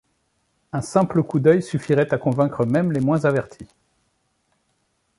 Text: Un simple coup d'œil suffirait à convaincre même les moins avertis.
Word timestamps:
Un 0.73 0.81
simple 0.81 1.21
coup 1.21 1.39
d'œil 1.39 1.61
suffirait 1.61 2.11
à 2.11 2.17
convaincre 2.17 2.65
même 2.65 2.91
les 2.91 3.01
moins 3.01 3.23
avertis. 3.25 3.67